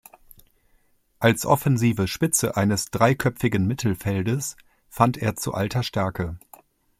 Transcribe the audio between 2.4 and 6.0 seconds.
eines dreiköpfigen Mittelfeldes fand er zu alter